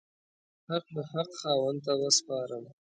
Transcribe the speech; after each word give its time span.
حق 0.67 0.85
د 0.95 0.97
حق 1.11 1.29
خاوند 1.41 1.79
ته 1.85 1.93
وسپارم. 2.01 2.63